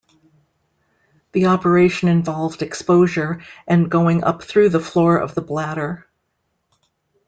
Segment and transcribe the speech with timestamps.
[1.33, 6.07] The operation involved exposure and going up through the floor of the bladder.